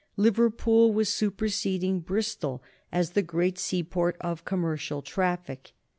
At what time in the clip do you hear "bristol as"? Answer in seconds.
1.99-3.11